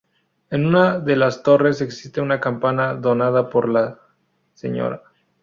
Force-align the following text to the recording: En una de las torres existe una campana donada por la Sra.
En 0.49 0.65
una 0.65 0.99
de 0.99 1.15
las 1.15 1.43
torres 1.43 1.79
existe 1.79 2.21
una 2.21 2.39
campana 2.39 2.95
donada 2.95 3.51
por 3.51 3.69
la 3.69 3.99
Sra. 4.55 5.03